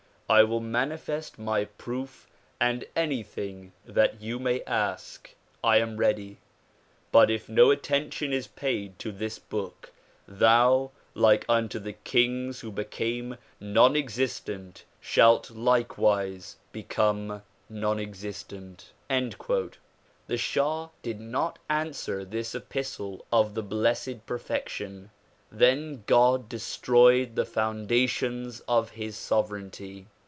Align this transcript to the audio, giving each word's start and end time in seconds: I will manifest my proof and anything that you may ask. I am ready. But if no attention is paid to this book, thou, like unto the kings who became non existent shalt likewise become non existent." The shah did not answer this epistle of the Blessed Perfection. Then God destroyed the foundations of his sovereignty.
I 0.29 0.43
will 0.43 0.61
manifest 0.61 1.37
my 1.37 1.65
proof 1.65 2.29
and 2.57 2.85
anything 2.95 3.73
that 3.83 4.21
you 4.21 4.39
may 4.39 4.63
ask. 4.63 5.35
I 5.61 5.75
am 5.79 5.97
ready. 5.97 6.37
But 7.11 7.29
if 7.29 7.49
no 7.49 7.69
attention 7.69 8.31
is 8.31 8.47
paid 8.47 8.97
to 8.99 9.11
this 9.11 9.37
book, 9.39 9.91
thou, 10.25 10.91
like 11.13 11.43
unto 11.49 11.79
the 11.79 11.91
kings 11.91 12.61
who 12.61 12.71
became 12.71 13.35
non 13.59 13.97
existent 13.97 14.85
shalt 15.01 15.51
likewise 15.51 16.55
become 16.71 17.41
non 17.69 17.99
existent." 17.99 18.93
The 19.09 20.37
shah 20.37 20.87
did 21.01 21.19
not 21.19 21.59
answer 21.69 22.23
this 22.23 22.55
epistle 22.55 23.25
of 23.33 23.53
the 23.53 23.63
Blessed 23.63 24.25
Perfection. 24.25 25.09
Then 25.51 26.05
God 26.07 26.47
destroyed 26.47 27.35
the 27.35 27.43
foundations 27.43 28.61
of 28.61 28.91
his 28.91 29.17
sovereignty. 29.17 30.05